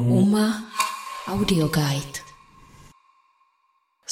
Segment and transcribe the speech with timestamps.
[0.00, 0.64] UMA
[1.28, 2.31] Audio Guide.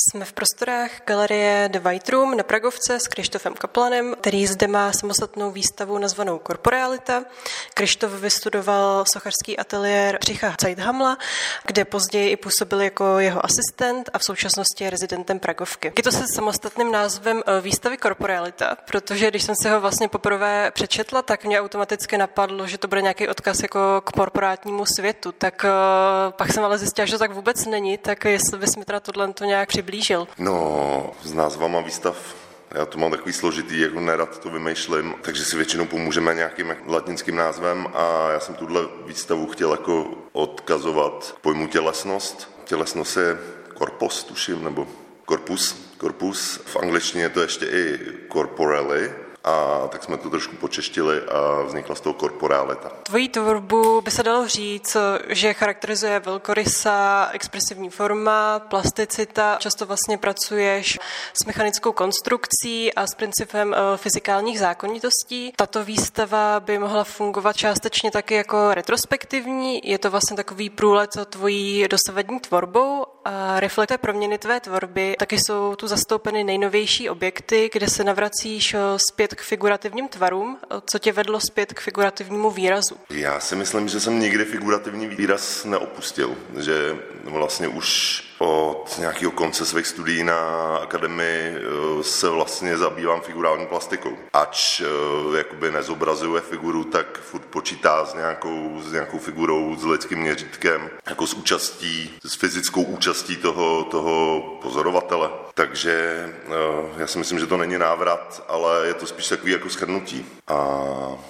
[0.08, 4.92] Jsme v prostorách galerie The White Room na Pragovce s Krištofem Kaplanem, který zde má
[4.92, 7.25] samostatnou výstavu nazvanou Korporealita.
[7.75, 11.18] Krištof vystudoval sochařský ateliér Přicha Zeithamla,
[11.67, 15.93] kde později i působil jako jeho asistent a v současnosti je rezidentem Pragovky.
[15.96, 20.71] Je to se samostatným názvem eh, výstavy Korporealita, protože když jsem se ho vlastně poprvé
[20.71, 25.32] přečetla, tak mě automaticky napadlo, že to bude nějaký odkaz jako k korporátnímu světu.
[25.32, 25.71] Tak eh,
[26.30, 29.32] pak jsem ale zjistila, že to tak vůbec není, tak jestli bys mi teda tohle
[29.32, 30.29] to nějak přiblížil přiblížil?
[30.39, 32.36] No, s názvama výstav
[32.74, 37.36] já to mám takový složitý, jako nerad to vymýšlím, takže si většinou pomůžeme nějakým latinským
[37.36, 42.50] názvem a já jsem tuhle výstavu chtěl jako odkazovat k pojmu tělesnost.
[42.64, 43.38] Tělesnost je
[43.74, 44.86] korpus, tuším, nebo
[45.24, 45.90] korpus.
[45.98, 47.98] Korpus, v angličtině je to ještě i
[48.32, 49.12] corporelli,
[49.44, 52.90] a tak jsme to trošku počeštili a vznikla z toho korporáleta.
[53.02, 54.96] Tvojí tvorbu by se dalo říct,
[55.28, 59.56] že charakterizuje velkorysa, expresivní forma, plasticita.
[59.60, 60.98] Často vlastně pracuješ
[61.32, 65.53] s mechanickou konstrukcí a s principem eh, fyzikálních zákonitostí.
[65.56, 69.81] Tato výstava by mohla fungovat částečně taky jako retrospektivní.
[69.84, 75.17] Je to vlastně takový průlet tvojí dosavadní tvorbou a reflektuje proměny tvé tvorby.
[75.19, 78.79] Taky jsou tu zastoupeny nejnovější objekty, kde se navracíš eh,
[79.11, 80.59] zpět k figurativním tvarům.
[80.87, 82.97] Co tě vedlo zpět k figurativnímu výrazu?
[83.11, 89.67] Já si myslím, že jsem nikdy figurativní výraz neopustil, že vlastně už od nějakého konce
[89.67, 94.17] svých studií na akademii eh, se vlastně zabývám figurální plastikou.
[94.33, 100.19] Ač eh, jakoby nezobrazuje figuru, tak furt počítá s nějakou, s nějakou figurou, s lidským
[100.19, 105.31] měřítkem, jako s účastí, s fyzickou účastí toho, toho pozorovatele.
[105.55, 106.51] Takže eh,
[106.97, 110.27] já si myslím, že to není návrat, ale je to spíš takový jako shrnutí.
[110.49, 110.79] A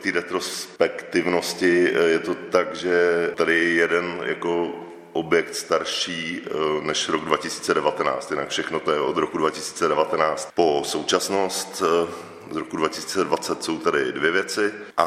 [0.01, 4.71] ty retrospektivnosti je to tak, že tady jeden jako
[5.13, 6.51] objekt starší eh,
[6.83, 11.83] než rok 2019, jinak všechno to je od roku 2019 po současnost.
[11.83, 15.07] Eh, z roku 2020 jsou tady dvě věci a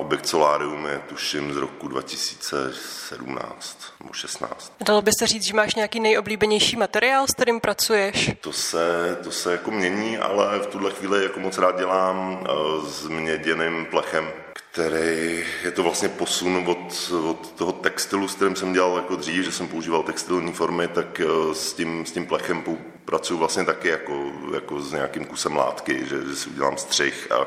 [0.00, 4.72] objekt Solarium je tuším z roku 2017 nebo 16.
[4.80, 8.30] Dalo by se říct, že máš nějaký nejoblíbenější materiál, s kterým pracuješ?
[8.40, 12.50] To se, to se jako mění, ale v tuhle chvíli jako moc rád dělám eh,
[12.90, 14.30] s měděným plechem
[14.72, 19.44] který je to vlastně posun od, od toho textilu, s kterým jsem dělal jako dřív,
[19.44, 22.62] že jsem používal textilní formy, tak eh, s tím, s tím plechem
[23.08, 27.46] pracuji vlastně taky jako, jako s nějakým kusem látky, že, že si udělám střih a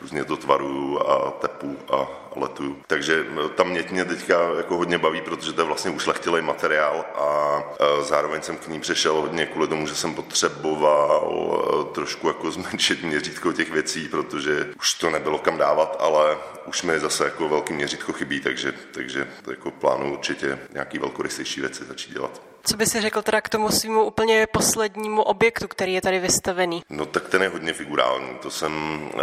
[0.00, 2.82] různě to tvaruju a tepu a letuju.
[2.86, 7.04] Takže eh, tam mě, mě teďka jako hodně baví, protože to je vlastně ušlechtilý materiál
[7.14, 12.50] a eh, zároveň jsem k ní přešel hodně kvůli tomu, že jsem potřeboval trošku jako
[12.56, 16.36] zmenšit měřítko těch věcí, protože už to nebylo kam dávat, ale
[16.66, 21.84] už mi zase jako velký měřítko chybí, takže, takže jako plánu určitě nějaký velkorysejší věci
[21.84, 22.51] začít dělat.
[22.64, 26.82] Co by si řekl teda k tomu svýmu úplně poslednímu objektu, který je tady vystavený?
[26.90, 28.28] No tak ten je hodně figurální.
[28.42, 29.20] To jsem uh,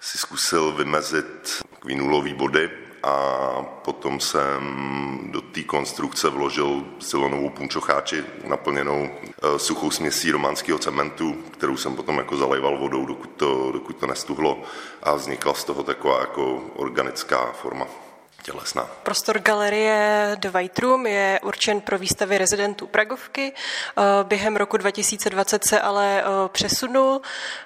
[0.00, 2.70] si zkusil vymezit takový nulový body,
[3.02, 4.60] a potom jsem
[5.32, 12.18] do té konstrukce vložil silonovou punčocháči naplněnou eh, suchou směsí románského cementu, kterou jsem potom
[12.18, 14.62] jako zalejval vodou, dokud to, dokud to nestuhlo
[15.02, 17.86] a vznikla z toho taková jako organická forma
[18.42, 18.82] tělesná.
[19.02, 23.52] Prostor galerie The White Room je určen pro výstavy rezidentů Pragovky.
[23.52, 27.20] Eh, během roku 2020 se ale eh, přesunul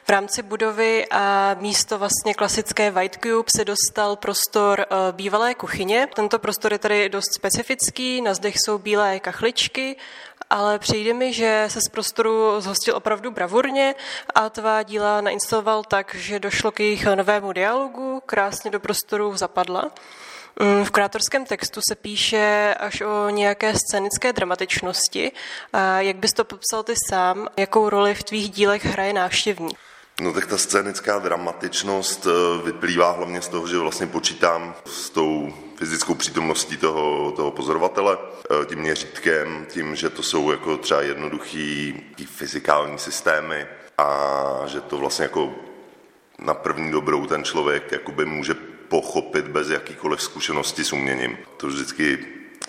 [0.05, 6.09] v rámci budovy a místo vlastně klasické White Cube se dostal prostor eh, bývalé kuchyně.
[6.15, 9.97] Tento prostor je tady dost specifický, na zdech jsou bílé kachličky
[10.51, 13.95] ale přijde mi, že se z prostoru zhostil opravdu bravurně
[14.35, 19.91] a tvá díla nainstaloval tak, že došlo k jejich novému dialogu, krásně do prostoru zapadla.
[20.61, 25.33] Mm, v krátorském textu se píše až o nějaké scénické dramatičnosti.
[25.99, 27.49] Jak bys to popsal ty sám?
[27.57, 29.79] Jakou roli v tvých dílech hraje návštěvník?
[30.21, 35.55] No tak ta scénická dramatičnost eh, vyplývá hlavně z toho, že vlastně počítám s tou
[35.77, 42.01] fyzickou přítomností toho, toho pozorovatele, eh, tím měřítkem, tím, že to jsou jako třeba jednoduchý
[42.27, 43.67] fyzikální systémy
[43.99, 45.55] a že to vlastně jako
[46.39, 48.55] na první dobrou ten člověk jakoby může
[48.89, 51.39] pochopit bez jakýkoliv zkušenosti s uměním.
[51.57, 52.19] To vždycky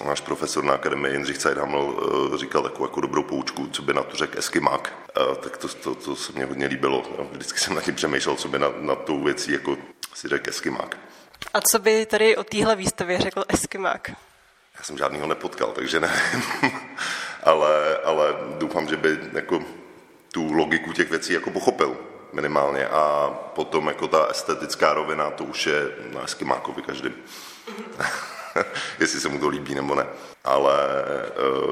[0.06, 1.96] náš profesor na akademii Jindřich Zeidhaml
[2.34, 4.94] eh, říkal takovou jako dobrou poučku, co by na to řekl Eskimák.
[5.18, 7.28] Eh, tak to, to, to se mně hodně líbilo.
[7.32, 9.78] Vždycky jsem na tím přemýšlel, co by na, na tou věcí jako
[10.14, 10.98] si řekl Eskimák.
[11.54, 14.10] A co by tady o téhle výstavě řekl Eskimák?
[14.78, 16.44] Já jsem žádnýho nepotkal, takže nevím.
[17.44, 19.60] ale, ale doufám, že by jako
[20.32, 21.98] tu logiku těch věcí jako pochopil
[22.34, 22.88] minimálně.
[22.88, 27.10] A potom jako ta estetická rovina, to už je na Eskimákovi každý.
[29.00, 30.06] jestli se mu to líbí nebo ne.
[30.44, 30.74] Ale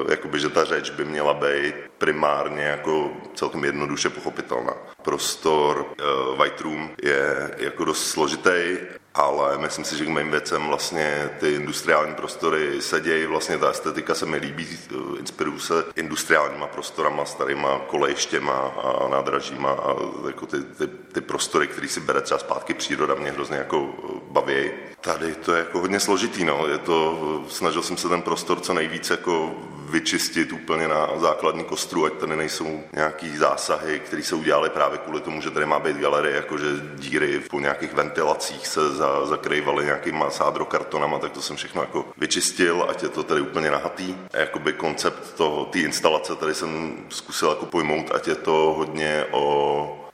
[0.02, 4.72] uh, jakoby, že ta řeč by měla být primárně jako celkem jednoduše pochopitelná.
[5.02, 8.76] Prostor uh, White Room je jako dost složitý
[9.14, 13.70] ale myslím si, že k mým věcem vlastně ty industriální prostory se dějí, vlastně ta
[13.70, 14.78] estetika se mi líbí,
[15.18, 18.52] inspiruju se industriálníma prostorama, starýma kolejštěma
[18.84, 19.94] a nádražíma a
[20.26, 23.88] jako ty, ty, ty prostory, které si bere třeba zpátky příroda, mě hrozně jako
[24.30, 24.70] baví.
[25.00, 26.66] Tady to je jako hodně složitý, no.
[26.66, 29.54] Je to, snažil jsem se ten prostor co nejvíc jako
[29.90, 35.20] vyčistit úplně na základní kostru, ať tady nejsou nějaký zásahy, které se udělaly právě kvůli
[35.20, 40.30] tomu, že tady má být galerie, jakože díry po nějakých ventilacích se za, zakrývaly nějakýma
[40.30, 44.16] sádrokartonama, tak to jsem všechno jako vyčistil, ať je to tady úplně nahatý.
[44.32, 45.40] A jakoby koncept
[45.70, 49.44] té instalace tady jsem zkusil jako pojmout, ať je to hodně o,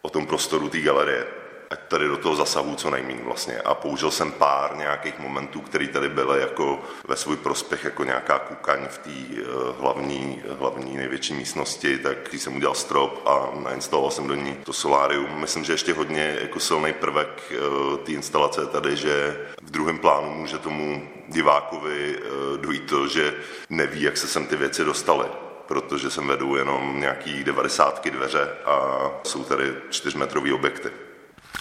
[0.03, 1.40] o tom prostoru té galerie
[1.71, 3.61] ať tady do toho zasahu co nejméně vlastně.
[3.61, 8.39] A použil jsem pár nějakých momentů, které tady byly jako ve svůj prospěch, jako nějaká
[8.39, 14.27] kukaň v té uh, hlavní, hlavní největší místnosti, tak jsem udělal strop a nainstaloval jsem
[14.27, 15.41] do ní to solárium.
[15.41, 20.31] Myslím, že ještě hodně jako silný prvek uh, té instalace tady, že v druhém plánu
[20.31, 23.35] může tomu divákovi uh, dojít to, že
[23.71, 25.27] neví, jak se sem ty věci dostaly
[25.67, 28.81] protože jsem vedu jenom nějaký 90 dveře a
[29.25, 30.91] jsou tady čtyřmetrový objekty.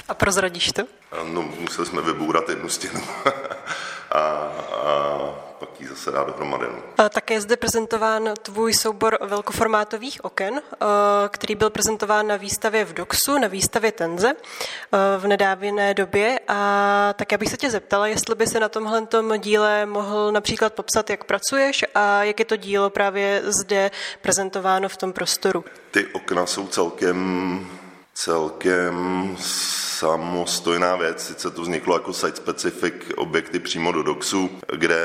[0.07, 0.83] A prozradíš to?
[1.23, 3.01] No, museli jsme vybourat jednu stěnu
[4.11, 6.65] a, a pak ji zase dát dohromady.
[6.97, 7.09] No.
[7.09, 10.85] Také je zde prezentován tvůj soubor velkoformátových oken, eh,
[11.29, 16.39] který byl prezentován na výstavě v Doxu, na výstavě Tenze eh, v nedávné době.
[16.47, 20.73] A tak já bych se tě zeptala, jestli by se na tomhle díle mohl například
[20.73, 23.91] popsat, jak pracuješ a jak je to dílo právě zde
[24.21, 25.65] prezentováno v tom prostoru.
[25.91, 27.67] Ty okna jsou celkem
[28.13, 29.35] celkem
[29.99, 34.97] samostojná věc, sice to vzniklo jako site-specific objekty přímo do DOXu, kde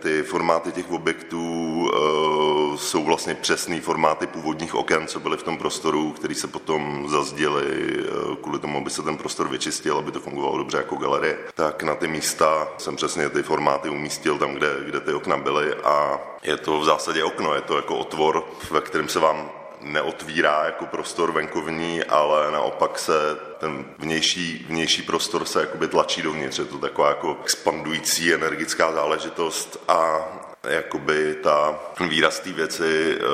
[0.00, 5.58] ty formáty těch objektů uh, jsou vlastně přesný formáty původních oken, co byly v tom
[5.58, 10.20] prostoru, který se potom zazděli uh, kvůli tomu, aby se ten prostor vyčistil, aby to
[10.20, 11.38] fungovalo dobře jako galerie.
[11.54, 15.74] Tak na ty místa jsem přesně ty formáty umístil tam, kde, kde ty okna byly
[15.74, 20.64] a je to v zásadě okno, je to jako otvor, ve kterém se vám neotvírá
[20.64, 26.58] jako prostor venkovní, ale naopak se ten vnější, vnější prostor se jakoby tlačí dovnitř.
[26.58, 30.18] Je to taková jako expandující energická záležitost a
[30.68, 33.24] jakoby ta výraz té věci eh,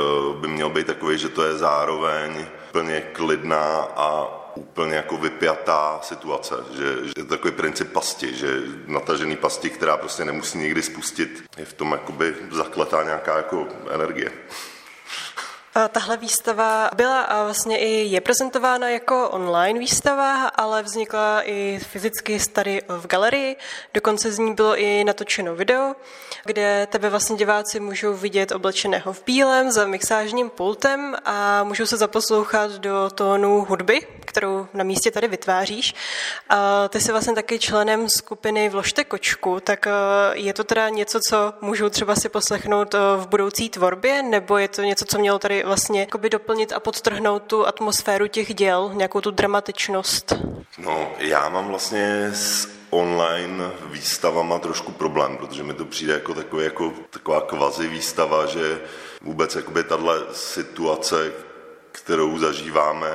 [0.41, 6.55] by měl být takový, že to je zároveň plně klidná a úplně jako vypjatá situace,
[6.77, 11.45] že, že je to takový princip pasti, že natažený pasti, která prostě nemusí nikdy spustit,
[11.57, 14.33] je v tom jakoby zakletá nějaká jako energie.
[15.89, 22.83] Tahle výstava byla vlastně i je prezentována jako online výstava, ale vznikla i fyzicky tady
[22.89, 23.57] v galerii.
[23.95, 25.95] Dokonce z ní bylo i natočeno video,
[26.45, 31.97] kde tebe vlastně diváci můžou vidět oblečeného v bílém za mixážním pultem a můžou se
[31.97, 35.95] zaposlouchat do tónu hudby, kterou na místě tady vytváříš.
[36.49, 39.87] A ty jsi vlastně taky členem skupiny Vložte kočku, tak
[40.33, 44.83] je to teda něco, co můžou třeba si poslechnout v budoucí tvorbě, nebo je to
[44.83, 49.31] něco, co mělo tady vlastně jakoby doplnit a podtrhnout tu atmosféru těch děl, nějakou tu
[49.31, 50.33] dramatičnost?
[50.79, 56.65] No, já mám vlastně s online výstavama trošku problém, protože mi to přijde jako, takový,
[56.65, 58.81] jako taková kvazi výstava, že
[59.23, 61.33] vůbec jakoby tahle situace,
[61.93, 63.09] kterou zažíváme,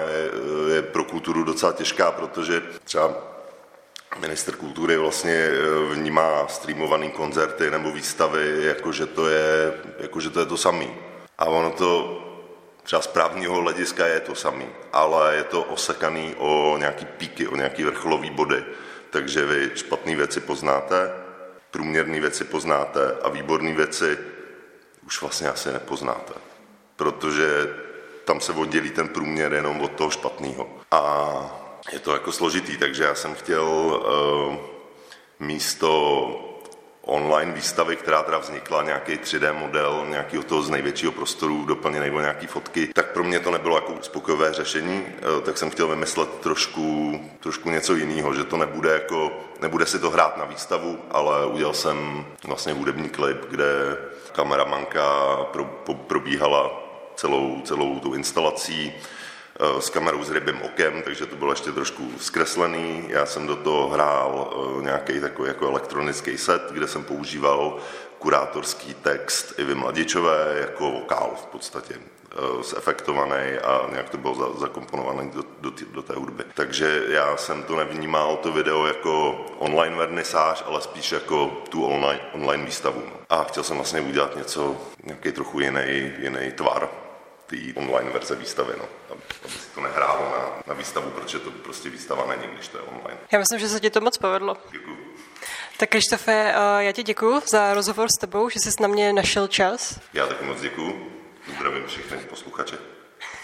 [0.76, 3.14] je pro kulturu docela těžká, protože třeba
[4.20, 5.50] minister kultury vlastně
[5.92, 10.90] vnímá streamovaný koncerty nebo výstavy, jako že to je, jako že to, je to samý.
[11.38, 12.22] A ono to
[12.84, 17.56] třeba z právního hlediska je to samý, ale je to osekaný o nějaký píky, o
[17.56, 18.64] nějaký vrcholový body.
[19.10, 21.12] Takže vy špatné věci poznáte,
[21.72, 24.18] průměrné věci poznáte a výborné věci
[25.06, 26.34] už vlastně asi nepoznáte.
[26.96, 27.74] Protože
[28.26, 30.70] tam se oddělí ten průměr jenom od toho špatného.
[30.92, 31.02] A
[31.92, 34.56] je to jako složitý, takže já jsem chtěl uh,
[35.40, 36.49] místo
[37.10, 42.20] online výstavy, která teda vznikla, nějaký 3D model nějakého toho z největšího prostoru, doplněný o
[42.20, 46.30] nějaký fotky, tak pro mě to nebylo jako uspokojivé řešení, eh, tak jsem chtěl vymyslet
[46.30, 51.46] trošku, trošku něco jiného, že to nebude jako, nebude si to hrát na výstavu, ale
[51.46, 53.98] udělal jsem vlastně hudební klip, kde
[54.32, 56.84] kameramanka pro, po, probíhala
[57.16, 58.94] celou, celou tu instalací,
[59.80, 63.06] s kamerou s rybým okem, takže to bylo ještě trošku zkreslený.
[63.08, 67.78] Já jsem do toho hrál eh, nějaký takový jako elektronický set, kde jsem používal
[68.20, 71.96] kurátorský text Ivy Mladičové jako vokál v podstatě
[72.62, 76.44] zefektovaný a nějak to bylo zakomponované do, do, do té hudby.
[76.54, 82.20] Takže já jsem to nevnímal, to video jako online vernisáž, ale spíš jako tu online,
[82.34, 83.04] online výstavu.
[83.30, 86.90] A chtěl jsem vlastně udělat něco, nějaký trochu jiný, jiný tvar
[87.50, 88.86] té online verze výstavy, no.
[89.10, 92.78] aby, aby si to nehrálo na, na výstavu, protože to prostě výstava není, když to
[92.78, 93.20] je online.
[93.32, 94.58] Já myslím, že se ti to moc povedlo.
[94.72, 95.16] Děkuji.
[95.78, 100.00] Tak Krištofe, já ti děkuji za rozhovor s tebou, že jsi na mě našel čas.
[100.14, 101.12] Já taky moc děkuji.
[101.56, 102.78] Zdravím všechny posluchače.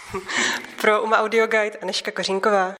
[0.80, 2.74] Pro UMA Audio Guide Aneška Kořínková.